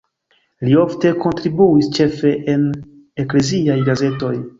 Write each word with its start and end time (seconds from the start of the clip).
Li 0.67 0.71
ofte 0.83 1.11
kontribuis 1.25 1.89
ĉefe 1.97 2.31
en 2.53 2.65
ekleziaj 3.25 3.77
gazetoj. 3.91 4.33